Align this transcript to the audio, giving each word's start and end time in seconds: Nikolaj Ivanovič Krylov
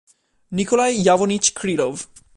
Nikolaj 0.59 0.89
Ivanovič 1.13 1.53
Krylov 1.61 2.01